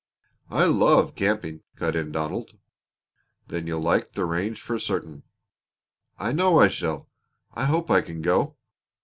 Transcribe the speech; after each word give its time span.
"I 0.49 0.65
love 0.65 1.13
camping!" 1.13 1.61
cut 1.75 1.95
in 1.95 2.11
Donald. 2.11 2.57
"Then 3.49 3.67
you'll 3.67 3.81
like 3.83 4.13
the 4.13 4.25
range 4.25 4.59
for 4.59 4.79
certain." 4.79 5.21
"I 6.17 6.31
know 6.31 6.57
I 6.59 6.69
shall. 6.69 7.07
I 7.53 7.65
hope 7.65 7.91
I 7.91 8.01
can 8.01 8.23
go. 8.23 8.57